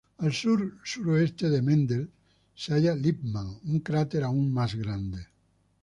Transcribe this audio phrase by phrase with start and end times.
[0.17, 2.09] Al sur-suroeste de Mendel
[2.55, 5.27] se halla Lippmann, un cráter aún más grande.